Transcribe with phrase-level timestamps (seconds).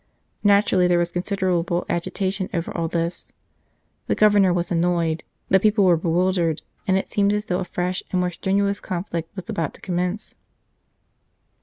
[0.43, 3.31] Naturally, there was considerable agitation over all this;
[4.07, 8.01] the Governor was annoyed, the people were bewildered, and it seemed as though a fresh
[8.09, 10.33] and more strenuous conflict was about to com mence.